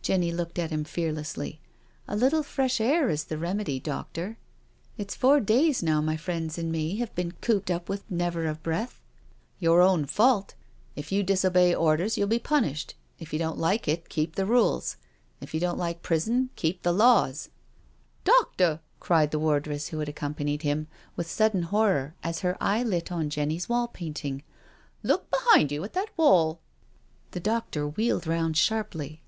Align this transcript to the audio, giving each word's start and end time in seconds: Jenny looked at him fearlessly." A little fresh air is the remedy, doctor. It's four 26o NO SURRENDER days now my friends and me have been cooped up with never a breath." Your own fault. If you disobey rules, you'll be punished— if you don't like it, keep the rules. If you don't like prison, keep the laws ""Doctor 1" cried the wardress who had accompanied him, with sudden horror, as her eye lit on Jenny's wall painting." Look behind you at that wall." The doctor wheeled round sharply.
Jenny 0.00 0.32
looked 0.32 0.58
at 0.58 0.70
him 0.70 0.84
fearlessly." 0.84 1.60
A 2.08 2.16
little 2.16 2.42
fresh 2.42 2.80
air 2.80 3.10
is 3.10 3.24
the 3.24 3.36
remedy, 3.36 3.78
doctor. 3.78 4.38
It's 4.96 5.14
four 5.14 5.32
26o 5.38 5.40
NO 5.40 5.46
SURRENDER 5.46 5.66
days 5.68 5.82
now 5.82 6.00
my 6.00 6.16
friends 6.16 6.56
and 6.56 6.72
me 6.72 6.96
have 6.96 7.14
been 7.14 7.32
cooped 7.42 7.70
up 7.70 7.90
with 7.90 8.10
never 8.10 8.46
a 8.46 8.54
breath." 8.54 9.02
Your 9.58 9.82
own 9.82 10.06
fault. 10.06 10.54
If 10.96 11.12
you 11.12 11.22
disobey 11.22 11.74
rules, 11.74 12.16
you'll 12.16 12.26
be 12.26 12.38
punished— 12.38 12.94
if 13.18 13.34
you 13.34 13.38
don't 13.38 13.58
like 13.58 13.86
it, 13.86 14.08
keep 14.08 14.34
the 14.36 14.46
rules. 14.46 14.96
If 15.42 15.52
you 15.52 15.60
don't 15.60 15.76
like 15.76 16.00
prison, 16.00 16.48
keep 16.56 16.84
the 16.84 16.92
laws 16.92 17.50
""Doctor 18.24 18.70
1" 18.76 18.80
cried 19.00 19.30
the 19.30 19.38
wardress 19.38 19.88
who 19.88 19.98
had 19.98 20.08
accompanied 20.08 20.62
him, 20.62 20.86
with 21.16 21.28
sudden 21.30 21.64
horror, 21.64 22.14
as 22.22 22.40
her 22.40 22.56
eye 22.62 22.82
lit 22.82 23.12
on 23.12 23.28
Jenny's 23.28 23.68
wall 23.68 23.88
painting." 23.88 24.42
Look 25.02 25.30
behind 25.30 25.70
you 25.70 25.84
at 25.84 25.92
that 25.92 26.16
wall." 26.16 26.60
The 27.32 27.40
doctor 27.40 27.86
wheeled 27.86 28.26
round 28.26 28.56
sharply. 28.56 29.20